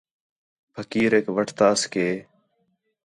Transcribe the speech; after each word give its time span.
پھقیریک 0.73 1.25
وٹھتاس 1.35 1.79
کہ 1.93 2.05